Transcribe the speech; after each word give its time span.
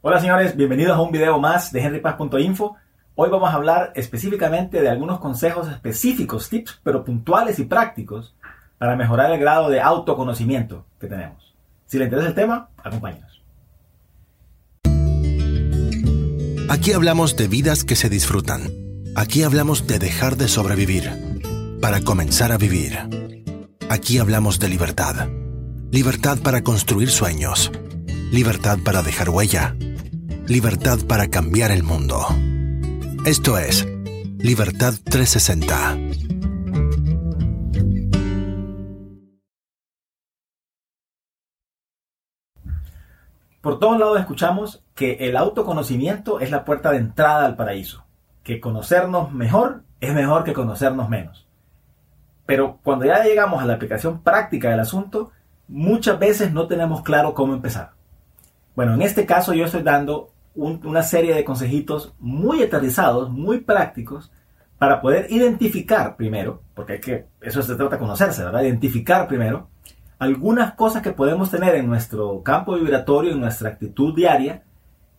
Hola 0.00 0.20
señores, 0.20 0.54
bienvenidos 0.54 0.96
a 0.96 1.00
un 1.00 1.10
video 1.10 1.40
más 1.40 1.72
de 1.72 1.80
henrypaz.info. 1.82 2.76
Hoy 3.16 3.30
vamos 3.30 3.50
a 3.50 3.54
hablar 3.54 3.92
específicamente 3.96 4.80
de 4.80 4.88
algunos 4.88 5.18
consejos 5.18 5.68
específicos, 5.68 6.48
tips, 6.48 6.80
pero 6.84 7.04
puntuales 7.04 7.58
y 7.58 7.64
prácticos 7.64 8.32
para 8.78 8.94
mejorar 8.94 9.32
el 9.32 9.40
grado 9.40 9.68
de 9.68 9.80
autoconocimiento 9.80 10.84
que 11.00 11.08
tenemos. 11.08 11.52
Si 11.86 11.98
le 11.98 12.04
interesa 12.04 12.28
el 12.28 12.34
tema, 12.36 12.68
acompáñenos. 12.76 13.42
Aquí 16.70 16.92
hablamos 16.92 17.36
de 17.36 17.48
vidas 17.48 17.82
que 17.82 17.96
se 17.96 18.08
disfrutan. 18.08 18.70
Aquí 19.16 19.42
hablamos 19.42 19.88
de 19.88 19.98
dejar 19.98 20.36
de 20.36 20.46
sobrevivir 20.46 21.10
para 21.82 22.02
comenzar 22.02 22.52
a 22.52 22.56
vivir. 22.56 22.96
Aquí 23.90 24.18
hablamos 24.18 24.60
de 24.60 24.68
libertad. 24.68 25.28
Libertad 25.90 26.38
para 26.38 26.62
construir 26.62 27.10
sueños. 27.10 27.72
Libertad 28.30 28.78
para 28.84 29.02
dejar 29.02 29.30
huella 29.30 29.74
Libertad 30.48 31.00
para 31.06 31.28
cambiar 31.28 31.70
el 31.70 31.82
mundo. 31.82 32.26
Esto 33.26 33.58
es 33.58 33.86
Libertad 34.38 34.94
360. 35.04 35.98
Por 43.60 43.78
todos 43.78 43.98
lados 43.98 44.18
escuchamos 44.20 44.82
que 44.94 45.16
el 45.20 45.36
autoconocimiento 45.36 46.40
es 46.40 46.50
la 46.50 46.64
puerta 46.64 46.92
de 46.92 46.96
entrada 46.96 47.44
al 47.44 47.56
paraíso, 47.56 48.06
que 48.42 48.58
conocernos 48.58 49.30
mejor 49.30 49.82
es 50.00 50.14
mejor 50.14 50.44
que 50.44 50.54
conocernos 50.54 51.10
menos. 51.10 51.46
Pero 52.46 52.78
cuando 52.82 53.04
ya 53.04 53.22
llegamos 53.22 53.62
a 53.62 53.66
la 53.66 53.74
aplicación 53.74 54.22
práctica 54.22 54.70
del 54.70 54.80
asunto, 54.80 55.30
muchas 55.68 56.18
veces 56.18 56.54
no 56.54 56.66
tenemos 56.66 57.02
claro 57.02 57.34
cómo 57.34 57.52
empezar. 57.52 57.90
Bueno, 58.74 58.94
en 58.94 59.02
este 59.02 59.26
caso 59.26 59.52
yo 59.52 59.66
estoy 59.66 59.82
dando 59.82 60.30
una 60.58 61.02
serie 61.02 61.34
de 61.34 61.44
consejitos 61.44 62.14
muy 62.18 62.62
aterrizados, 62.62 63.30
muy 63.30 63.60
prácticos, 63.60 64.32
para 64.78 65.00
poder 65.00 65.26
identificar 65.30 66.16
primero, 66.16 66.62
porque 66.74 66.94
hay 66.94 67.00
que, 67.00 67.26
eso 67.40 67.62
se 67.62 67.74
trata 67.74 67.96
de 67.96 68.00
conocerse, 68.00 68.44
¿verdad? 68.44 68.62
Identificar 68.62 69.26
primero 69.26 69.68
algunas 70.18 70.74
cosas 70.74 71.02
que 71.02 71.12
podemos 71.12 71.50
tener 71.50 71.76
en 71.76 71.86
nuestro 71.86 72.42
campo 72.42 72.74
vibratorio, 72.74 73.32
en 73.32 73.40
nuestra 73.40 73.70
actitud 73.70 74.14
diaria, 74.14 74.64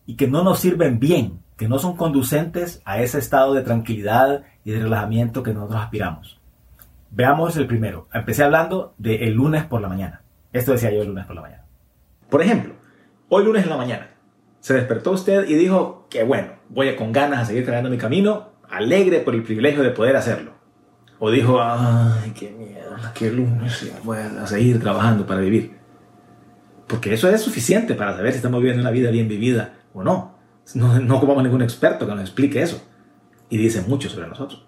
y 0.06 0.16
que 0.16 0.28
no 0.28 0.42
nos 0.42 0.60
sirven 0.60 0.98
bien, 0.98 1.40
que 1.56 1.68
no 1.68 1.78
son 1.78 1.96
conducentes 1.96 2.82
a 2.84 3.00
ese 3.00 3.18
estado 3.18 3.54
de 3.54 3.62
tranquilidad 3.62 4.42
y 4.64 4.72
de 4.72 4.80
relajamiento 4.80 5.42
que 5.42 5.54
nosotros 5.54 5.80
aspiramos. 5.82 6.40
Veamos 7.10 7.56
el 7.56 7.66
primero. 7.66 8.08
Empecé 8.12 8.44
hablando 8.44 8.94
de 8.98 9.24
el 9.26 9.34
lunes 9.34 9.64
por 9.64 9.80
la 9.80 9.88
mañana. 9.88 10.22
Esto 10.52 10.72
decía 10.72 10.90
yo 10.90 11.02
el 11.02 11.08
lunes 11.08 11.26
por 11.26 11.36
la 11.36 11.42
mañana. 11.42 11.64
Por 12.28 12.42
ejemplo, 12.42 12.74
hoy 13.28 13.44
lunes 13.44 13.64
en 13.64 13.70
la 13.70 13.76
mañana, 13.76 14.10
se 14.60 14.74
despertó 14.74 15.12
usted 15.12 15.48
y 15.48 15.54
dijo 15.54 16.06
que 16.10 16.22
bueno, 16.22 16.52
voy 16.68 16.94
con 16.96 17.12
ganas 17.12 17.40
a 17.40 17.44
seguir 17.46 17.64
creando 17.64 17.90
mi 17.90 17.98
camino, 17.98 18.50
alegre 18.68 19.20
por 19.20 19.34
el 19.34 19.42
privilegio 19.42 19.82
de 19.82 19.90
poder 19.90 20.16
hacerlo. 20.16 20.52
O 21.18 21.30
dijo, 21.30 21.60
ay, 21.60 22.32
qué 22.34 22.50
miedo, 22.50 22.96
qué 23.14 23.30
lunes, 23.30 23.92
voy 24.04 24.18
a 24.18 24.46
seguir 24.46 24.80
trabajando 24.80 25.26
para 25.26 25.40
vivir. 25.40 25.78
Porque 26.86 27.12
eso 27.12 27.28
es 27.28 27.40
suficiente 27.40 27.94
para 27.94 28.16
saber 28.16 28.32
si 28.32 28.36
estamos 28.36 28.60
viviendo 28.60 28.80
una 28.80 28.90
vida 28.90 29.10
bien 29.10 29.28
vivida 29.28 29.74
o 29.92 30.02
no. 30.02 30.38
No, 30.74 30.98
no 30.98 31.16
ocupamos 31.16 31.42
ningún 31.42 31.62
experto 31.62 32.06
que 32.06 32.12
nos 32.12 32.22
explique 32.22 32.62
eso. 32.62 32.82
Y 33.48 33.58
dice 33.58 33.82
mucho 33.82 34.08
sobre 34.08 34.28
nosotros. 34.28 34.66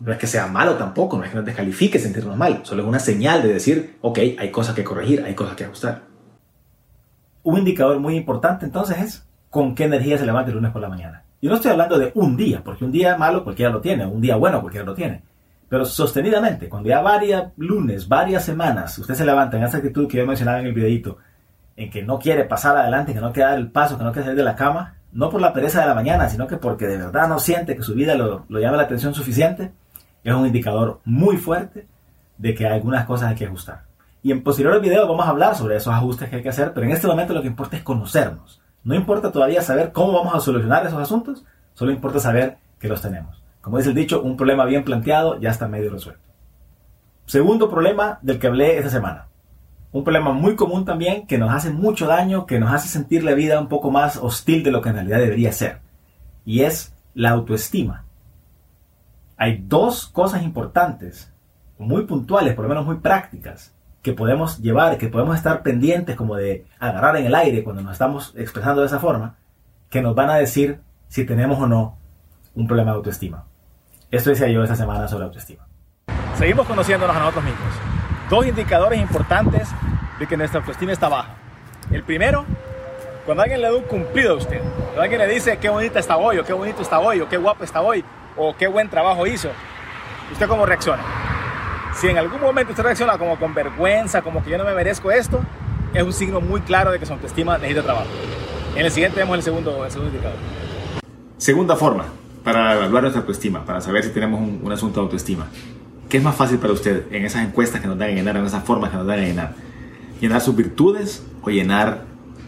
No 0.00 0.12
es 0.12 0.18
que 0.18 0.26
sea 0.26 0.46
malo 0.46 0.74
tampoco, 0.74 1.16
no 1.16 1.24
es 1.24 1.30
que 1.30 1.36
nos 1.36 1.44
descalifique 1.44 1.98
sentirnos 1.98 2.36
mal, 2.36 2.60
solo 2.64 2.82
es 2.82 2.88
una 2.88 2.98
señal 2.98 3.42
de 3.42 3.52
decir, 3.52 3.96
ok, 4.00 4.18
hay 4.38 4.50
cosas 4.50 4.74
que 4.74 4.84
corregir, 4.84 5.22
hay 5.24 5.34
cosas 5.34 5.54
que 5.54 5.64
ajustar. 5.64 6.02
Un 7.44 7.58
indicador 7.58 8.00
muy 8.00 8.16
importante 8.16 8.66
entonces 8.66 8.98
es 8.98 9.26
con 9.50 9.74
qué 9.74 9.84
energía 9.84 10.18
se 10.18 10.26
levanta 10.26 10.50
el 10.50 10.56
lunes 10.56 10.72
por 10.72 10.82
la 10.82 10.88
mañana. 10.88 11.22
Y 11.40 11.46
no 11.46 11.54
estoy 11.54 11.70
hablando 11.70 11.98
de 11.98 12.10
un 12.14 12.36
día, 12.36 12.62
porque 12.64 12.84
un 12.84 12.90
día 12.90 13.16
malo 13.16 13.44
cualquiera 13.44 13.70
lo 13.70 13.80
tiene, 13.80 14.06
un 14.06 14.20
día 14.20 14.34
bueno 14.36 14.60
cualquiera 14.60 14.86
lo 14.86 14.94
tiene. 14.94 15.22
Pero 15.68 15.84
sostenidamente, 15.84 16.68
cuando 16.68 16.88
ya 16.88 17.02
varios 17.02 17.44
lunes, 17.56 18.08
varias 18.08 18.44
semanas, 18.44 18.98
usted 18.98 19.14
se 19.14 19.26
levanta 19.26 19.56
en 19.56 19.64
esa 19.64 19.76
actitud 19.76 20.08
que 20.08 20.16
yo 20.16 20.26
mencionaba 20.26 20.60
en 20.60 20.66
el 20.66 20.72
videito, 20.72 21.18
en 21.76 21.90
que 21.90 22.02
no 22.02 22.18
quiere 22.18 22.44
pasar 22.44 22.76
adelante, 22.76 23.12
que 23.12 23.20
no 23.20 23.32
quiere 23.32 23.50
dar 23.50 23.58
el 23.58 23.70
paso, 23.70 23.98
que 23.98 24.04
no 24.04 24.12
quiere 24.12 24.24
salir 24.24 24.38
de 24.38 24.44
la 24.44 24.56
cama, 24.56 24.94
no 25.12 25.30
por 25.30 25.40
la 25.40 25.52
pereza 25.52 25.82
de 25.82 25.86
la 25.86 25.94
mañana, 25.94 26.28
sino 26.28 26.46
que 26.46 26.56
porque 26.56 26.86
de 26.86 26.96
verdad 26.96 27.28
no 27.28 27.38
siente 27.38 27.76
que 27.76 27.82
su 27.82 27.94
vida 27.94 28.14
lo, 28.14 28.46
lo 28.48 28.58
llama 28.58 28.76
la 28.78 28.84
atención 28.84 29.14
suficiente, 29.14 29.70
es 30.22 30.32
un 30.32 30.46
indicador 30.46 31.00
muy 31.04 31.36
fuerte 31.36 31.86
de 32.38 32.54
que 32.54 32.66
hay 32.66 32.72
algunas 32.72 33.04
cosas 33.04 33.30
hay 33.30 33.36
que 33.36 33.44
ajustar. 33.46 33.82
Y 34.24 34.32
en 34.32 34.42
posteriores 34.42 34.80
videos 34.80 35.06
vamos 35.06 35.26
a 35.26 35.28
hablar 35.28 35.54
sobre 35.54 35.76
esos 35.76 35.92
ajustes 35.92 36.30
que 36.30 36.36
hay 36.36 36.42
que 36.42 36.48
hacer, 36.48 36.72
pero 36.72 36.86
en 36.86 36.92
este 36.92 37.06
momento 37.06 37.34
lo 37.34 37.42
que 37.42 37.46
importa 37.46 37.76
es 37.76 37.82
conocernos. 37.82 38.58
No 38.82 38.94
importa 38.94 39.30
todavía 39.30 39.60
saber 39.60 39.92
cómo 39.92 40.14
vamos 40.14 40.34
a 40.34 40.40
solucionar 40.40 40.86
esos 40.86 40.98
asuntos, 40.98 41.44
solo 41.74 41.92
importa 41.92 42.18
saber 42.20 42.56
que 42.78 42.88
los 42.88 43.02
tenemos. 43.02 43.42
Como 43.60 43.76
dice 43.76 43.90
el 43.90 43.94
dicho, 43.94 44.22
un 44.22 44.38
problema 44.38 44.64
bien 44.64 44.82
planteado 44.82 45.38
ya 45.40 45.50
está 45.50 45.68
medio 45.68 45.90
resuelto. 45.90 46.22
Segundo 47.26 47.68
problema 47.68 48.18
del 48.22 48.38
que 48.38 48.46
hablé 48.46 48.78
esta 48.78 48.88
semana. 48.88 49.26
Un 49.92 50.04
problema 50.04 50.32
muy 50.32 50.56
común 50.56 50.86
también 50.86 51.26
que 51.26 51.36
nos 51.36 51.52
hace 51.52 51.68
mucho 51.68 52.06
daño, 52.06 52.46
que 52.46 52.58
nos 52.58 52.72
hace 52.72 52.88
sentir 52.88 53.24
la 53.24 53.34
vida 53.34 53.60
un 53.60 53.68
poco 53.68 53.90
más 53.90 54.16
hostil 54.16 54.62
de 54.62 54.70
lo 54.70 54.80
que 54.80 54.88
en 54.88 54.94
realidad 54.94 55.18
debería 55.18 55.52
ser. 55.52 55.80
Y 56.46 56.62
es 56.62 56.94
la 57.12 57.28
autoestima. 57.28 58.06
Hay 59.36 59.62
dos 59.68 60.06
cosas 60.06 60.42
importantes, 60.44 61.30
muy 61.76 62.06
puntuales, 62.06 62.54
por 62.54 62.62
lo 62.62 62.70
menos 62.70 62.86
muy 62.86 62.96
prácticas, 62.96 63.74
que 64.04 64.12
podemos 64.12 64.58
llevar, 64.58 64.98
que 64.98 65.08
podemos 65.08 65.34
estar 65.34 65.62
pendientes 65.62 66.14
como 66.14 66.36
de 66.36 66.66
agarrar 66.78 67.16
en 67.16 67.24
el 67.24 67.34
aire 67.34 67.64
cuando 67.64 67.80
nos 67.80 67.92
estamos 67.92 68.34
expresando 68.36 68.82
de 68.82 68.86
esa 68.86 69.00
forma, 69.00 69.36
que 69.88 70.02
nos 70.02 70.14
van 70.14 70.28
a 70.28 70.34
decir 70.34 70.82
si 71.08 71.24
tenemos 71.24 71.58
o 71.58 71.66
no 71.66 71.96
un 72.54 72.66
problema 72.66 72.90
de 72.90 72.98
autoestima. 72.98 73.46
Esto 74.10 74.28
decía 74.28 74.48
yo 74.48 74.62
esta 74.62 74.76
semana 74.76 75.08
sobre 75.08 75.24
autoestima. 75.24 75.66
Seguimos 76.36 76.66
conociéndonos 76.66 77.16
a 77.16 77.18
nosotros 77.18 77.44
mismos. 77.44 77.72
Dos 78.28 78.46
indicadores 78.46 79.00
importantes 79.00 79.70
de 80.18 80.26
que 80.26 80.36
nuestra 80.36 80.60
autoestima 80.60 80.92
está 80.92 81.08
baja. 81.08 81.36
El 81.90 82.02
primero, 82.02 82.44
cuando 83.24 83.42
alguien 83.42 83.62
le 83.62 83.68
da 83.68 83.74
un 83.74 83.84
cumplido 83.84 84.34
a 84.34 84.36
usted, 84.36 84.60
cuando 84.60 85.00
alguien 85.00 85.18
le 85.18 85.28
dice 85.28 85.56
qué 85.56 85.70
bonita 85.70 85.98
está 85.98 86.18
hoy, 86.18 86.38
o 86.38 86.44
qué 86.44 86.52
bonito 86.52 86.82
está 86.82 86.98
hoy, 86.98 87.22
o 87.22 87.28
qué 87.30 87.38
guapo 87.38 87.64
está 87.64 87.80
hoy, 87.80 88.04
o 88.36 88.54
qué 88.54 88.66
buen 88.66 88.90
trabajo 88.90 89.26
hizo, 89.26 89.48
¿usted 90.30 90.46
cómo 90.46 90.66
reacciona? 90.66 91.23
Si 91.96 92.08
en 92.08 92.18
algún 92.18 92.40
momento 92.40 92.72
usted 92.72 92.82
reacciona 92.82 93.16
como 93.18 93.38
con 93.38 93.54
vergüenza, 93.54 94.22
como 94.22 94.42
que 94.42 94.50
yo 94.50 94.58
no 94.58 94.64
me 94.64 94.74
merezco 94.74 95.12
esto, 95.12 95.40
es 95.92 96.02
un 96.02 96.12
signo 96.12 96.40
muy 96.40 96.60
claro 96.60 96.90
de 96.90 96.98
que 96.98 97.06
su 97.06 97.12
autoestima 97.12 97.56
necesita 97.56 97.82
trabajo. 97.82 98.08
En 98.74 98.84
el 98.84 98.90
siguiente 98.90 99.20
vemos 99.20 99.36
el 99.36 99.42
segundo, 99.42 99.84
el 99.84 99.90
segundo 99.90 100.10
indicador. 100.10 100.38
Segunda 101.38 101.76
forma 101.76 102.06
para 102.42 102.74
evaluar 102.74 103.04
nuestra 103.04 103.20
autoestima, 103.20 103.64
para 103.64 103.80
saber 103.80 104.02
si 104.02 104.10
tenemos 104.10 104.40
un, 104.40 104.72
asunto 104.72 105.00
de 105.00 105.04
autoestima. 105.04 105.46
¿Qué 106.08 106.18
es 106.18 106.22
más 106.22 106.34
fácil 106.34 106.58
para 106.58 106.72
usted 106.72 107.06
en 107.12 107.24
esas 107.24 107.46
encuestas 107.46 107.80
que 107.80 107.86
nos 107.86 107.96
dan 107.96 108.10
a 108.10 108.12
llenar, 108.12 108.36
en 108.36 108.44
esas 108.44 108.64
formas 108.64 108.90
que 108.90 108.96
nos 108.96 109.06
dan 109.06 109.20
a 109.20 109.22
llenar? 109.22 109.54
¿Llenar 110.20 110.40
sus 110.40 110.56
virtudes 110.56 111.24
o 111.42 111.50
llenar 111.50 112.04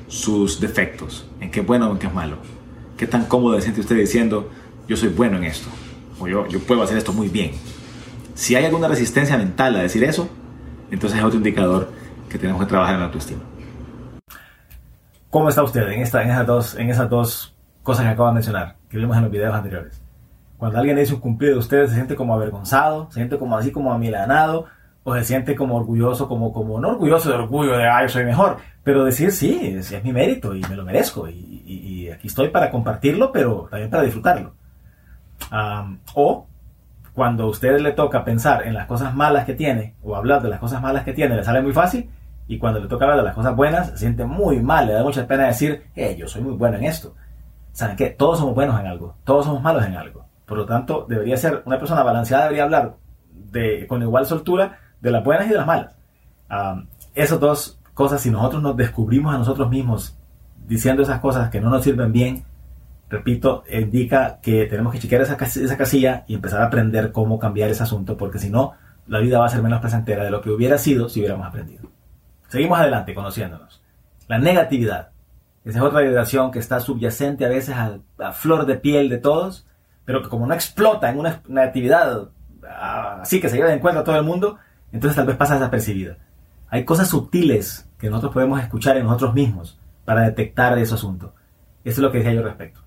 sus 0.08 0.60
defectos? 0.60 1.26
¿En 1.40 1.50
qué 1.50 1.60
es 1.60 1.66
bueno 1.66 1.88
o 1.88 1.92
en 1.92 1.98
qué 1.98 2.08
es 2.08 2.14
malo? 2.14 2.36
¿Qué 2.96 3.06
tan 3.06 3.24
cómodo 3.26 3.54
se 3.56 3.62
siente 3.62 3.80
usted 3.80 3.96
diciendo, 3.96 4.50
yo 4.88 4.96
soy 4.96 5.08
bueno 5.08 5.36
en 5.36 5.44
esto? 5.44 5.68
O 6.18 6.26
yo, 6.26 6.46
yo 6.48 6.58
puedo 6.60 6.82
hacer 6.82 6.98
esto 6.98 7.12
muy 7.12 7.28
bien. 7.28 7.52
Si 8.36 8.54
hay 8.54 8.66
alguna 8.66 8.86
resistencia 8.86 9.38
mental 9.38 9.76
a 9.76 9.78
decir 9.78 10.04
eso, 10.04 10.28
entonces 10.90 11.18
es 11.18 11.24
otro 11.24 11.38
indicador 11.38 11.90
que 12.28 12.38
tenemos 12.38 12.60
que 12.60 12.68
trabajar 12.68 12.94
en 12.94 13.00
la 13.00 13.06
autoestima. 13.06 13.40
¿Cómo 15.30 15.48
está 15.48 15.62
usted 15.62 15.88
en, 15.88 16.02
esta, 16.02 16.22
en, 16.22 16.30
esas 16.30 16.46
dos, 16.46 16.74
en 16.76 16.90
esas 16.90 17.08
dos 17.08 17.56
cosas 17.82 18.04
que 18.04 18.10
acabo 18.10 18.28
de 18.28 18.34
mencionar, 18.34 18.76
que 18.90 18.98
vimos 18.98 19.16
en 19.16 19.22
los 19.22 19.32
videos 19.32 19.54
anteriores? 19.54 20.02
Cuando 20.58 20.78
alguien 20.78 20.98
dice 20.98 21.14
un 21.14 21.20
cumplido 21.20 21.54
de 21.54 21.60
usted, 21.60 21.86
se 21.86 21.94
siente 21.94 22.14
como 22.14 22.34
avergonzado, 22.34 23.06
se 23.08 23.14
siente 23.14 23.38
como 23.38 23.56
así 23.56 23.72
como 23.72 23.90
amilanado, 23.90 24.66
o 25.02 25.14
se 25.14 25.24
siente 25.24 25.56
como 25.56 25.76
orgulloso, 25.76 26.28
como, 26.28 26.52
como 26.52 26.78
no 26.78 26.88
orgulloso 26.88 27.30
de 27.30 27.36
orgullo 27.36 27.78
de, 27.78 27.88
ah, 27.88 28.02
yo 28.02 28.10
soy 28.10 28.26
mejor, 28.26 28.58
pero 28.84 29.02
decir, 29.02 29.32
sí, 29.32 29.76
es, 29.78 29.90
es 29.90 30.04
mi 30.04 30.12
mérito 30.12 30.54
y 30.54 30.60
me 30.68 30.76
lo 30.76 30.84
merezco, 30.84 31.26
y, 31.26 31.62
y, 31.64 32.10
aquí 32.10 32.26
estoy 32.26 32.48
para 32.50 32.70
compartirlo, 32.70 33.32
pero 33.32 33.66
también 33.70 33.88
para 33.90 34.02
disfrutarlo. 34.02 34.52
o 36.14 36.46
cuando 37.16 37.44
a 37.44 37.46
usted 37.46 37.80
le 37.80 37.92
toca 37.92 38.24
pensar 38.24 38.66
en 38.66 38.74
las 38.74 38.86
cosas 38.86 39.14
malas 39.14 39.46
que 39.46 39.54
tiene 39.54 39.94
o 40.02 40.14
hablar 40.14 40.42
de 40.42 40.50
las 40.50 40.60
cosas 40.60 40.82
malas 40.82 41.02
que 41.02 41.14
tiene, 41.14 41.34
le 41.34 41.42
sale 41.42 41.62
muy 41.62 41.72
fácil. 41.72 42.10
Y 42.46 42.58
cuando 42.58 42.78
le 42.78 42.88
toca 42.88 43.06
hablar 43.06 43.20
de 43.20 43.24
las 43.24 43.34
cosas 43.34 43.56
buenas, 43.56 43.88
se 43.88 43.96
siente 43.96 44.26
muy 44.26 44.60
mal, 44.60 44.86
le 44.86 44.92
da 44.92 45.02
mucha 45.02 45.26
pena 45.26 45.46
decir, 45.46 45.86
eh, 45.96 46.14
yo 46.14 46.28
soy 46.28 46.42
muy 46.42 46.52
bueno 46.52 46.76
en 46.76 46.84
esto. 46.84 47.14
¿Saben 47.72 47.96
qué? 47.96 48.10
Todos 48.10 48.38
somos 48.38 48.54
buenos 48.54 48.78
en 48.78 48.86
algo, 48.86 49.16
todos 49.24 49.46
somos 49.46 49.62
malos 49.62 49.86
en 49.86 49.96
algo. 49.96 50.26
Por 50.44 50.58
lo 50.58 50.66
tanto, 50.66 51.06
debería 51.08 51.38
ser 51.38 51.62
una 51.64 51.78
persona 51.78 52.02
balanceada, 52.02 52.44
debería 52.44 52.64
hablar 52.64 52.96
de, 53.32 53.86
con 53.88 54.02
igual 54.02 54.26
soltura 54.26 54.78
de 55.00 55.10
las 55.10 55.24
buenas 55.24 55.46
y 55.46 55.50
de 55.50 55.56
las 55.56 55.66
malas. 55.66 55.96
esas 57.14 57.40
dos 57.40 57.80
cosas, 57.94 58.20
si 58.20 58.30
nosotros 58.30 58.62
nos 58.62 58.76
descubrimos 58.76 59.34
a 59.34 59.38
nosotros 59.38 59.70
mismos 59.70 60.18
diciendo 60.66 61.02
esas 61.02 61.20
cosas 61.20 61.48
que 61.48 61.62
no 61.62 61.70
nos 61.70 61.82
sirven 61.82 62.12
bien, 62.12 62.44
repito, 63.08 63.64
indica 63.70 64.40
que 64.40 64.66
tenemos 64.66 64.92
que 64.92 64.98
chequear 64.98 65.22
esa, 65.22 65.36
casilla 65.36 66.24
y 66.26 66.34
empezar 66.34 66.62
a 66.62 66.66
aprender 66.66 67.12
cómo 67.12 67.38
cambiar 67.38 67.70
ese 67.70 67.82
asunto, 67.82 68.16
porque 68.16 68.38
si 68.38 68.50
no, 68.50 68.74
la 69.06 69.20
vida 69.20 69.38
va 69.38 69.46
a 69.46 69.50
ser 69.50 69.62
menos 69.62 69.80
placentera 69.80 70.24
de 70.24 70.30
lo 70.30 70.40
que 70.40 70.50
hubiera 70.50 70.78
sido 70.78 71.08
si 71.08 71.20
hubiéramos 71.20 71.46
aprendido. 71.46 71.88
Seguimos 72.48 72.78
adelante 72.78 73.14
conociéndonos. 73.14 73.82
La 74.28 74.38
negatividad 74.38 75.10
Esa 75.64 75.78
es 75.78 75.84
otra 75.84 76.00
vibración 76.00 76.50
que 76.50 76.58
está 76.58 76.80
subyacente 76.80 77.44
a 77.44 77.48
veces 77.48 77.74
a, 77.76 78.32
flor 78.32 78.66
de 78.66 78.76
piel 78.76 79.08
de 79.08 79.18
todos, 79.18 79.66
pero 80.04 80.22
que 80.22 80.28
como 80.28 80.46
no 80.46 80.54
explota 80.54 81.10
en 81.10 81.18
una, 81.18 81.42
actividad 81.62 82.28
ah, 82.68 83.18
así 83.22 83.40
que 83.40 83.48
se 83.48 83.56
lleva 83.56 83.68
de 83.68 83.76
encuentro 83.76 84.00
a 84.00 84.04
todo 84.04 84.16
el 84.16 84.24
mundo, 84.24 84.58
entonces 84.92 85.16
tal 85.16 85.26
vez 85.26 85.36
pasa 85.36 85.54
desapercibida. 85.54 86.18
Hay 86.68 86.84
cosas 86.84 87.08
sutiles 87.08 87.88
que 87.98 88.10
nosotros 88.10 88.32
podemos 88.32 88.60
escuchar 88.60 88.96
en 88.96 89.04
nosotros 89.04 89.34
mismos 89.34 89.78
para 90.04 90.22
detectar 90.22 90.76
ese 90.78 90.94
asunto. 90.94 91.34
Eso 91.84 92.00
es 92.00 92.02
lo 92.02 92.10
que 92.10 92.18
decía 92.18 92.32
yo 92.32 92.40
al 92.40 92.46
respecto. 92.46 92.85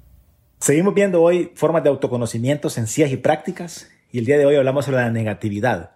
Seguimos 0.60 0.94
viendo 0.94 1.22
hoy 1.22 1.54
formas 1.56 1.84
de 1.84 1.90
autoconocimiento 1.90 2.70
sencillas 2.70 3.12
y 3.12 3.18
prácticas 3.18 3.90
y 4.12 4.20
el 4.20 4.26
día 4.26 4.38
de 4.38 4.46
hoy 4.46 4.58
hablamos 4.58 4.84
sobre 4.84 4.98
la 4.98 5.10
negatividad, 5.10 5.92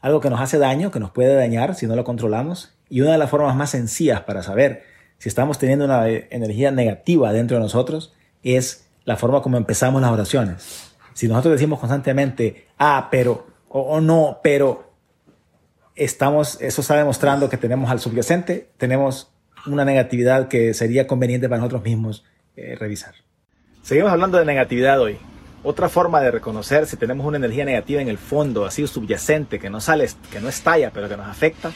algo 0.00 0.20
que 0.20 0.28
nos 0.28 0.40
hace 0.40 0.58
daño, 0.58 0.90
que 0.90 0.98
nos 0.98 1.12
puede 1.12 1.32
dañar 1.36 1.76
si 1.76 1.86
no 1.86 1.94
lo 1.94 2.02
controlamos 2.02 2.74
y 2.88 3.02
una 3.02 3.12
de 3.12 3.18
las 3.18 3.30
formas 3.30 3.54
más 3.54 3.70
sencillas 3.70 4.22
para 4.22 4.42
saber 4.42 4.82
si 5.18 5.28
estamos 5.28 5.60
teniendo 5.60 5.84
una 5.84 6.08
energía 6.08 6.72
negativa 6.72 7.32
dentro 7.32 7.58
de 7.58 7.62
nosotros 7.62 8.12
es 8.42 8.88
la 9.04 9.16
forma 9.16 9.40
como 9.40 9.56
empezamos 9.56 10.02
las 10.02 10.10
oraciones. 10.10 10.96
Si 11.14 11.28
nosotros 11.28 11.52
decimos 11.52 11.78
constantemente, 11.78 12.66
ah, 12.80 13.06
pero, 13.08 13.46
o, 13.68 14.00
no, 14.00 14.40
pero, 14.42 14.90
estamos, 15.94 16.60
eso 16.60 16.80
está 16.80 16.96
demostrando 16.96 17.48
que 17.48 17.56
tenemos 17.56 17.88
al 17.88 18.00
subyacente, 18.00 18.68
tenemos 18.78 19.30
una 19.64 19.84
negatividad 19.84 20.48
que 20.48 20.74
sería 20.74 21.06
conveniente 21.06 21.48
para 21.48 21.60
nosotros 21.60 21.84
mismos 21.84 22.24
eh, 22.56 22.74
revisar. 22.74 23.14
Seguimos 23.82 24.12
hablando 24.12 24.38
de 24.38 24.44
negatividad 24.44 25.00
hoy. 25.00 25.18
Otra 25.64 25.88
forma 25.88 26.20
de 26.20 26.30
reconocer 26.30 26.86
si 26.86 26.96
tenemos 26.96 27.26
una 27.26 27.36
energía 27.36 27.64
negativa 27.64 28.00
en 28.00 28.08
el 28.08 28.16
fondo, 28.18 28.64
así 28.64 28.86
subyacente, 28.86 29.58
que 29.58 29.70
no 29.70 29.80
sale, 29.80 30.08
que 30.30 30.40
no 30.40 30.48
estalla, 30.48 30.92
pero 30.92 31.08
que 31.08 31.16
nos 31.16 31.26
afecta, 31.26 31.72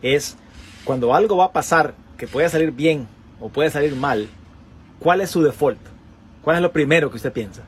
es 0.00 0.38
cuando 0.84 1.14
algo 1.14 1.36
va 1.36 1.46
a 1.46 1.52
pasar 1.52 1.94
que 2.16 2.26
puede 2.26 2.48
salir 2.48 2.70
bien 2.70 3.06
o 3.40 3.50
puede 3.50 3.70
salir 3.70 3.94
mal, 3.94 4.26
¿cuál 4.98 5.20
es 5.20 5.30
su 5.30 5.42
default? 5.42 5.78
¿Cuál 6.42 6.56
es 6.56 6.62
lo 6.62 6.72
primero 6.72 7.10
que 7.10 7.16
usted 7.16 7.32
piensa? 7.32 7.62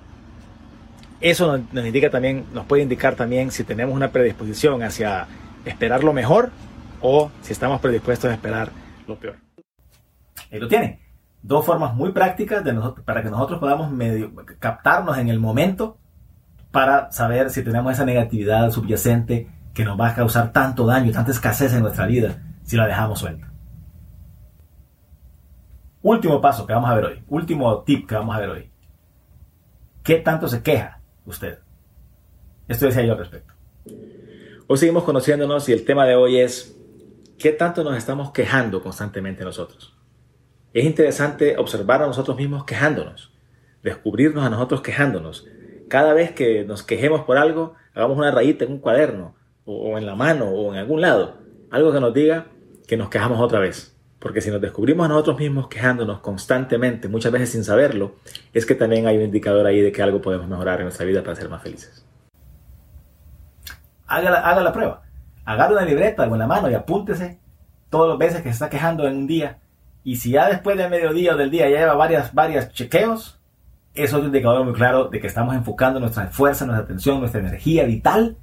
Eso 1.20 1.58
nos, 1.72 1.86
indica 1.86 2.10
también, 2.10 2.46
nos 2.54 2.64
puede 2.64 2.82
indicar 2.82 3.14
también 3.14 3.50
si 3.50 3.64
tenemos 3.64 3.94
una 3.94 4.10
predisposición 4.10 4.82
hacia 4.82 5.26
esperar 5.66 6.02
lo 6.02 6.14
mejor 6.14 6.50
o 7.02 7.30
si 7.42 7.52
estamos 7.52 7.80
predispuestos 7.82 8.30
a 8.30 8.34
esperar 8.34 8.70
lo 9.06 9.16
peor. 9.16 9.36
Ahí 10.50 10.60
lo 10.60 10.68
tiene. 10.68 11.05
Dos 11.42 11.64
formas 11.64 11.94
muy 11.94 12.12
prácticas 12.12 12.64
de 12.64 12.74
para 13.04 13.22
que 13.22 13.30
nosotros 13.30 13.60
podamos 13.60 13.90
medio, 13.90 14.32
captarnos 14.58 15.16
en 15.18 15.28
el 15.28 15.38
momento 15.38 15.98
para 16.72 17.10
saber 17.12 17.50
si 17.50 17.62
tenemos 17.62 17.92
esa 17.92 18.04
negatividad 18.04 18.70
subyacente 18.70 19.48
que 19.72 19.84
nos 19.84 19.98
va 19.98 20.08
a 20.08 20.14
causar 20.14 20.52
tanto 20.52 20.86
daño, 20.86 21.12
tanta 21.12 21.30
escasez 21.30 21.72
en 21.72 21.82
nuestra 21.82 22.06
vida 22.06 22.42
si 22.64 22.76
la 22.76 22.86
dejamos 22.86 23.18
suelta. 23.18 23.52
Último 26.02 26.40
paso 26.40 26.66
que 26.66 26.72
vamos 26.72 26.90
a 26.90 26.94
ver 26.94 27.04
hoy, 27.04 27.24
último 27.28 27.82
tip 27.82 28.08
que 28.08 28.14
vamos 28.14 28.36
a 28.36 28.40
ver 28.40 28.50
hoy. 28.50 28.70
¿Qué 30.02 30.16
tanto 30.16 30.48
se 30.48 30.62
queja 30.62 31.00
usted? 31.24 31.58
Esto 32.68 32.86
decía 32.86 33.04
yo 33.04 33.12
al 33.12 33.18
respecto. 33.18 33.54
Hoy 34.68 34.78
seguimos 34.78 35.04
conociéndonos 35.04 35.68
y 35.68 35.72
el 35.72 35.84
tema 35.84 36.06
de 36.06 36.16
hoy 36.16 36.38
es 36.38 36.76
¿qué 37.38 37.52
tanto 37.52 37.82
nos 37.84 37.96
estamos 37.96 38.32
quejando 38.32 38.82
constantemente 38.82 39.44
nosotros? 39.44 39.95
Es 40.76 40.84
interesante 40.84 41.56
observar 41.56 42.02
a 42.02 42.06
nosotros 42.06 42.36
mismos 42.36 42.64
quejándonos, 42.64 43.32
descubrirnos 43.82 44.44
a 44.44 44.50
nosotros 44.50 44.82
quejándonos. 44.82 45.46
Cada 45.88 46.12
vez 46.12 46.32
que 46.32 46.66
nos 46.66 46.82
quejemos 46.82 47.22
por 47.22 47.38
algo, 47.38 47.72
hagamos 47.94 48.18
una 48.18 48.30
rayita 48.30 48.66
en 48.66 48.72
un 48.72 48.78
cuaderno, 48.80 49.34
o 49.64 49.96
en 49.96 50.04
la 50.04 50.14
mano, 50.14 50.50
o 50.50 50.74
en 50.74 50.78
algún 50.78 51.00
lado. 51.00 51.38
Algo 51.70 51.94
que 51.94 52.00
nos 52.00 52.12
diga 52.12 52.48
que 52.86 52.98
nos 52.98 53.08
quejamos 53.08 53.40
otra 53.40 53.58
vez. 53.58 53.96
Porque 54.18 54.42
si 54.42 54.50
nos 54.50 54.60
descubrimos 54.60 55.06
a 55.06 55.08
nosotros 55.08 55.38
mismos 55.38 55.68
quejándonos 55.68 56.20
constantemente, 56.20 57.08
muchas 57.08 57.32
veces 57.32 57.48
sin 57.48 57.64
saberlo, 57.64 58.16
es 58.52 58.66
que 58.66 58.74
también 58.74 59.06
hay 59.06 59.16
un 59.16 59.22
indicador 59.22 59.64
ahí 59.64 59.80
de 59.80 59.90
que 59.92 60.02
algo 60.02 60.20
podemos 60.20 60.46
mejorar 60.46 60.80
en 60.80 60.84
nuestra 60.84 61.06
vida 61.06 61.22
para 61.22 61.36
ser 61.36 61.48
más 61.48 61.62
felices. 61.62 62.04
Haga 64.06 64.28
la, 64.28 64.40
haga 64.40 64.60
la 64.60 64.74
prueba. 64.74 65.04
Agarre 65.46 65.72
una 65.72 65.86
libreta, 65.86 66.22
algo 66.22 66.34
en 66.34 66.40
la 66.40 66.46
mano 66.46 66.70
y 66.70 66.74
apúntese 66.74 67.40
todas 67.88 68.10
las 68.10 68.18
veces 68.18 68.42
que 68.42 68.50
se 68.50 68.56
está 68.56 68.68
quejando 68.68 69.06
en 69.08 69.16
un 69.16 69.26
día. 69.26 69.60
Y 70.06 70.14
si 70.14 70.30
ya 70.30 70.48
después 70.48 70.78
del 70.78 70.88
mediodía 70.88 71.34
o 71.34 71.36
del 71.36 71.50
día 71.50 71.68
ya 71.68 71.78
lleva 71.78 71.94
varias, 71.94 72.32
varias 72.32 72.72
chequeos, 72.72 73.40
es 73.92 74.12
un 74.12 74.26
indicador 74.26 74.64
muy 74.64 74.72
claro 74.72 75.08
de 75.08 75.18
que 75.18 75.26
estamos 75.26 75.56
enfocando 75.56 75.98
nuestra 75.98 76.28
fuerza, 76.28 76.64
nuestra 76.64 76.84
atención, 76.84 77.18
nuestra 77.18 77.40
energía 77.40 77.82
vital 77.86 78.36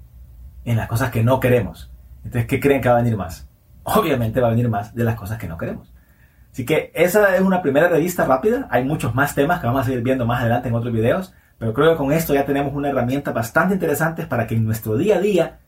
en 0.66 0.76
las 0.76 0.90
cosas 0.90 1.10
que 1.10 1.24
no 1.24 1.40
queremos. 1.40 1.90
Entonces, 2.18 2.48
¿qué 2.48 2.60
creen 2.60 2.82
que 2.82 2.90
va 2.90 2.96
a 2.96 3.02
venir 3.02 3.16
más? 3.16 3.48
obviamente 3.84 4.42
va 4.42 4.48
a 4.48 4.52
venir 4.52 4.68
más 4.68 4.94
de 4.94 5.06
las 5.06 5.16
cosas 5.16 5.38
que 5.38 5.48
no 5.48 5.58
queremos. 5.58 5.90
Así 6.52 6.66
que 6.66 6.92
esa 6.94 7.34
es 7.34 7.42
una 7.42 7.62
primera 7.62 7.88
revista 7.88 8.26
rápida. 8.26 8.68
Hay 8.70 8.84
muchos 8.84 9.16
más 9.16 9.34
temas 9.34 9.62
que 9.62 9.68
vamos 9.68 9.84
a 9.84 9.86
seguir 9.86 10.04
viendo 10.04 10.26
más 10.26 10.42
adelante 10.42 10.68
en 10.68 10.76
otros 10.76 10.92
videos. 10.92 11.34
Pero 11.60 11.74
creo 11.74 11.92
que 11.92 11.98
con 11.98 12.12
esto 12.12 12.34
ya 12.34 12.46
tenemos 12.46 12.74
una 12.74 12.90
herramienta 12.90 13.32
bastante 13.32 13.76
interesante 13.76 14.28
para 14.28 14.48
que 14.48 14.56
en 14.56 14.66
nuestro 14.66 14.98
día 14.98 15.16
a 15.16 15.22
día, 15.22 15.60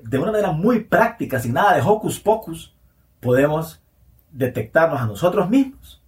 de 0.00 0.18
una 0.18 0.30
manera 0.30 0.52
muy 0.52 0.84
práctica, 0.84 1.40
sin 1.40 1.54
nada 1.54 1.74
de 1.74 1.82
hocus 1.82 2.20
pocus, 2.20 2.76
podemos 3.18 3.81
detectarnos 4.32 5.00
a 5.00 5.06
nosotros 5.06 5.48
mismos 5.48 6.02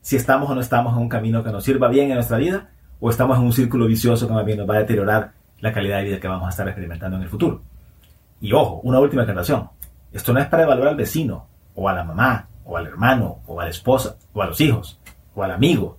si 0.00 0.16
estamos 0.16 0.48
o 0.50 0.54
no 0.54 0.60
estamos 0.60 0.94
en 0.94 1.00
un 1.00 1.08
camino 1.08 1.44
que 1.44 1.52
nos 1.52 1.64
sirva 1.64 1.88
bien 1.88 2.08
en 2.08 2.14
nuestra 2.14 2.38
vida 2.38 2.70
o 3.00 3.10
estamos 3.10 3.38
en 3.38 3.44
un 3.44 3.52
círculo 3.52 3.86
vicioso 3.86 4.26
que 4.26 4.32
más 4.32 4.44
bien 4.44 4.58
nos 4.58 4.68
va 4.68 4.76
a 4.76 4.78
deteriorar 4.78 5.32
la 5.60 5.72
calidad 5.72 5.98
de 5.98 6.04
vida 6.04 6.20
que 6.20 6.28
vamos 6.28 6.46
a 6.46 6.50
estar 6.50 6.66
experimentando 6.66 7.16
en 7.16 7.24
el 7.24 7.28
futuro. 7.28 7.62
Y 8.40 8.52
ojo, 8.52 8.80
una 8.84 9.00
última 9.00 9.22
aclaración. 9.22 9.68
Esto 10.12 10.32
no 10.32 10.40
es 10.40 10.46
para 10.46 10.62
evaluar 10.62 10.88
al 10.88 10.96
vecino, 10.96 11.46
o 11.74 11.88
a 11.88 11.92
la 11.92 12.04
mamá, 12.04 12.48
o 12.64 12.76
al 12.76 12.86
hermano, 12.86 13.40
o 13.46 13.60
a 13.60 13.64
la 13.64 13.70
esposa, 13.70 14.16
o 14.32 14.42
a 14.42 14.46
los 14.46 14.60
hijos, 14.60 14.98
o 15.34 15.42
al 15.42 15.50
amigo. 15.50 15.98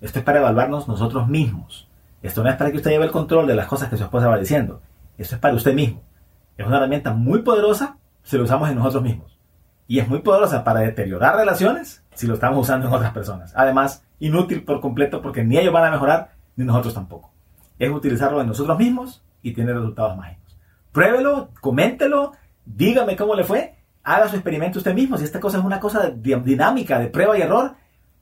Esto 0.00 0.20
es 0.20 0.24
para 0.24 0.38
evaluarnos 0.38 0.86
nosotros 0.86 1.26
mismos. 1.28 1.88
Esto 2.22 2.42
no 2.42 2.50
es 2.50 2.56
para 2.56 2.70
que 2.70 2.76
usted 2.76 2.90
lleve 2.90 3.06
el 3.06 3.10
control 3.10 3.46
de 3.46 3.54
las 3.54 3.66
cosas 3.66 3.88
que 3.88 3.96
su 3.96 4.04
esposa 4.04 4.28
va 4.28 4.38
diciendo. 4.38 4.80
Esto 5.16 5.34
es 5.36 5.40
para 5.40 5.54
usted 5.54 5.74
mismo. 5.74 6.02
Es 6.56 6.66
una 6.66 6.76
herramienta 6.76 7.12
muy 7.12 7.42
poderosa 7.42 7.96
si 8.22 8.36
lo 8.36 8.44
usamos 8.44 8.68
en 8.68 8.76
nosotros 8.76 9.02
mismos. 9.02 9.37
Y 9.88 9.98
es 9.98 10.08
muy 10.08 10.20
poderosa 10.20 10.62
para 10.62 10.80
deteriorar 10.80 11.34
relaciones 11.34 12.04
si 12.14 12.28
lo 12.28 12.34
estamos 12.34 12.60
usando 12.60 12.86
en 12.86 12.94
otras 12.94 13.12
personas. 13.12 13.52
Además, 13.56 14.04
inútil 14.20 14.62
por 14.62 14.80
completo 14.80 15.20
porque 15.20 15.42
ni 15.42 15.58
ellos 15.58 15.72
van 15.72 15.86
a 15.86 15.90
mejorar, 15.90 16.30
ni 16.54 16.64
nosotros 16.64 16.94
tampoco. 16.94 17.32
Es 17.80 17.90
utilizarlo 17.90 18.40
en 18.40 18.46
nosotros 18.46 18.78
mismos 18.78 19.24
y 19.42 19.52
tiene 19.52 19.72
resultados 19.72 20.16
mágicos. 20.16 20.56
Pruébelo, 20.92 21.48
coméntelo 21.60 22.32
dígame 22.76 23.16
cómo 23.16 23.34
le 23.34 23.44
fue, 23.44 23.76
haga 24.02 24.28
su 24.28 24.36
experimento 24.36 24.78
usted 24.78 24.94
mismo. 24.94 25.16
Si 25.16 25.24
esta 25.24 25.40
cosa 25.40 25.58
es 25.58 25.64
una 25.64 25.80
cosa 25.80 26.10
dinámica, 26.10 26.98
de 26.98 27.08
prueba 27.08 27.38
y 27.38 27.42
error, 27.42 27.74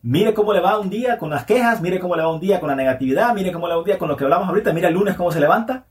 mire 0.02 0.34
cómo 0.34 0.52
le 0.52 0.60
va 0.60 0.78
un 0.78 0.90
día 0.90 1.18
con 1.18 1.30
las 1.30 1.44
quejas, 1.44 1.80
mire 1.80 1.98
cómo 1.98 2.16
le 2.16 2.22
va 2.22 2.32
un 2.32 2.40
día 2.40 2.60
con 2.60 2.68
la 2.68 2.76
negatividad, 2.76 3.34
mire 3.34 3.52
cómo 3.52 3.66
le 3.66 3.74
va 3.74 3.80
un 3.80 3.84
día 3.84 3.98
con 3.98 4.08
lo 4.08 4.16
que 4.16 4.24
hablamos 4.24 4.48
ahorita, 4.48 4.72
mire 4.72 4.88
el 4.88 4.94
lunes 4.94 5.16
cómo 5.16 5.32
se 5.32 5.40
levanta 5.40 5.84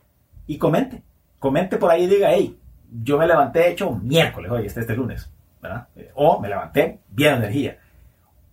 y 0.47 0.57
comente. 0.57 1.03
Comente 1.39 1.77
por 1.77 1.91
ahí 1.91 2.03
y 2.03 2.07
diga, 2.07 2.31
hey, 2.31 2.57
yo 3.03 3.17
me 3.17 3.27
levanté 3.27 3.69
hecho 3.69 3.91
miércoles, 3.91 4.51
oye, 4.51 4.67
este, 4.67 4.79
este 4.81 4.95
lunes, 4.95 5.29
¿verdad? 5.65 5.87
O 6.15 6.39
me 6.39 6.49
levanté 6.49 6.99
bien 7.09 7.35
energía. 7.35 7.77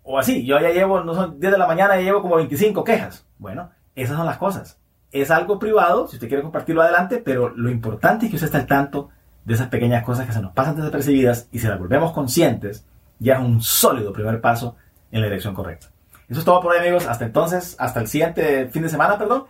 O 0.03 0.19
así, 0.19 0.45
yo 0.45 0.59
ya 0.59 0.71
llevo, 0.71 1.01
no 1.03 1.15
son 1.15 1.39
10 1.39 1.53
de 1.53 1.59
la 1.59 1.67
mañana, 1.67 1.97
ya 1.97 2.03
llevo 2.03 2.23
como 2.23 2.37
25 2.37 2.83
quejas. 2.85 3.27
Bueno, 3.39 3.71
esas 3.95 4.17
son 4.17 4.27
las 4.27 4.39
cosas. 4.39 4.79
Es 5.13 5.31
algo 5.31 5.59
privado, 5.59 6.09
si 6.09 6.17
usted 6.17 6.29
quiere 6.29 6.43
compartirlo 6.43 6.83
adelante, 6.83 7.23
pero 7.25 7.51
lo 7.51 7.71
importante 7.71 8.27
es 8.27 8.31
que 8.31 8.37
usted 8.37 8.47
esté 8.47 8.59
al 8.59 8.67
tanto 8.67 9.11
de 9.45 9.55
esas 9.55 9.69
pequeñas 9.69 10.05
cosas 10.05 10.27
que 10.27 10.33
se 10.33 10.41
nos 10.41 10.53
pasan 10.53 10.77
desapercibidas 10.77 11.49
y 11.53 11.59
si 11.59 11.67
las 11.67 11.79
volvemos 11.79 12.13
conscientes, 12.13 12.87
ya 13.19 13.35
es 13.35 13.41
un 13.41 13.61
sólido 13.61 14.13
primer 14.13 14.41
paso 14.41 14.77
en 15.11 15.21
la 15.21 15.27
dirección 15.27 15.55
correcta. 15.55 15.89
Eso 16.29 16.41
es 16.41 16.45
todo 16.45 16.61
por 16.61 16.73
hoy, 16.73 16.79
amigos. 16.79 17.07
Hasta 17.07 17.27
entonces, 17.27 17.77
hasta 17.79 18.01
el 18.01 18.09
siguiente 18.09 18.67
fin 18.69 18.83
de 18.83 18.89
semana, 18.89 19.19
perdón. 19.19 19.45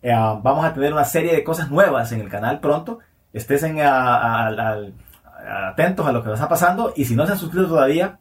Eh, 0.00 0.12
vamos 0.12 0.64
a 0.64 0.72
tener 0.72 0.92
una 0.92 1.04
serie 1.04 1.34
de 1.34 1.44
cosas 1.44 1.70
nuevas 1.70 2.10
en 2.12 2.20
el 2.20 2.28
canal 2.28 2.58
pronto. 2.58 3.00
Estén 3.32 3.76
atentos 5.48 6.06
a 6.06 6.12
lo 6.12 6.22
que 6.22 6.32
está 6.32 6.48
pasando 6.48 6.92
y 6.96 7.04
si 7.04 7.14
no 7.14 7.26
se 7.26 7.32
han 7.32 7.38
suscrito 7.38 7.68
todavía, 7.68 8.18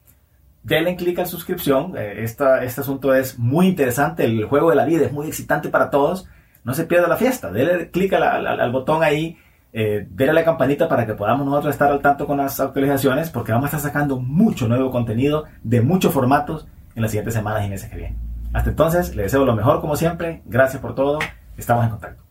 denle 0.63 0.95
clic 0.95 1.19
a 1.19 1.21
la 1.21 1.27
suscripción. 1.27 1.97
Eh, 1.97 2.23
esta, 2.23 2.63
este 2.63 2.81
asunto 2.81 3.13
es 3.13 3.37
muy 3.39 3.67
interesante. 3.67 4.25
El 4.25 4.45
juego 4.45 4.69
de 4.69 4.75
la 4.75 4.85
vida 4.85 5.05
es 5.05 5.11
muy 5.11 5.27
excitante 5.27 5.69
para 5.69 5.89
todos. 5.89 6.27
No 6.63 6.73
se 6.73 6.85
pierda 6.85 7.07
la 7.07 7.17
fiesta. 7.17 7.51
Denle 7.51 7.89
clic 7.91 8.13
al 8.13 8.71
botón 8.71 9.03
ahí 9.03 9.37
eh, 9.73 10.07
a 10.19 10.33
la 10.33 10.43
campanita 10.43 10.87
para 10.87 11.05
que 11.05 11.13
podamos 11.13 11.45
nosotros 11.45 11.73
estar 11.73 11.91
al 11.91 12.01
tanto 12.01 12.27
con 12.27 12.37
las 12.37 12.59
actualizaciones, 12.59 13.29
porque 13.29 13.51
vamos 13.51 13.73
a 13.73 13.77
estar 13.77 13.91
sacando 13.91 14.19
mucho 14.19 14.67
nuevo 14.67 14.91
contenido 14.91 15.45
de 15.63 15.81
muchos 15.81 16.13
formatos 16.13 16.67
en 16.95 17.01
las 17.01 17.11
siguientes 17.11 17.33
semanas 17.33 17.65
y 17.65 17.69
meses 17.69 17.89
que 17.89 17.95
vienen. 17.95 18.17
Hasta 18.53 18.69
entonces, 18.69 19.15
les 19.15 19.27
deseo 19.27 19.45
lo 19.45 19.55
mejor 19.55 19.79
como 19.79 19.95
siempre. 19.95 20.41
Gracias 20.45 20.81
por 20.81 20.93
todo. 20.93 21.19
Estamos 21.57 21.85
en 21.85 21.91
contacto. 21.91 22.30